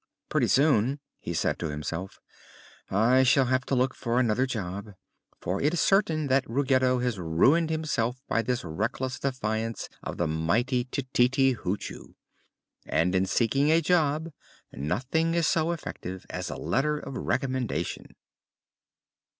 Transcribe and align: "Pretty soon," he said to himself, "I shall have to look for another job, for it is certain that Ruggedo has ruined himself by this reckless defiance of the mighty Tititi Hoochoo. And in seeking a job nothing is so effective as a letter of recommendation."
"Pretty 0.29 0.47
soon," 0.47 0.99
he 1.19 1.31
said 1.31 1.59
to 1.59 1.69
himself, 1.69 2.19
"I 2.89 3.21
shall 3.21 3.45
have 3.45 3.67
to 3.67 3.75
look 3.75 3.93
for 3.93 4.19
another 4.19 4.47
job, 4.47 4.95
for 5.39 5.61
it 5.61 5.75
is 5.75 5.79
certain 5.79 6.25
that 6.25 6.49
Ruggedo 6.49 6.97
has 7.03 7.19
ruined 7.19 7.69
himself 7.69 8.19
by 8.27 8.41
this 8.41 8.63
reckless 8.63 9.19
defiance 9.19 9.89
of 10.01 10.17
the 10.17 10.25
mighty 10.25 10.85
Tititi 10.85 11.53
Hoochoo. 11.55 12.13
And 12.83 13.13
in 13.13 13.27
seeking 13.27 13.69
a 13.71 13.79
job 13.79 14.31
nothing 14.73 15.35
is 15.35 15.45
so 15.45 15.71
effective 15.71 16.25
as 16.31 16.49
a 16.49 16.55
letter 16.55 16.97
of 16.97 17.13
recommendation." 17.15 18.15